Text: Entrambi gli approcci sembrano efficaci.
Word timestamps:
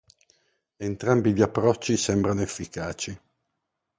Entrambi 0.79 1.31
gli 1.31 1.43
approcci 1.43 1.95
sembrano 1.95 2.41
efficaci. 2.41 3.15